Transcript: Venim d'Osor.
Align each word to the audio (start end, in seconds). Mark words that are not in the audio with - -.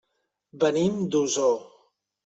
Venim 0.63 0.97
d'Osor. 1.17 1.57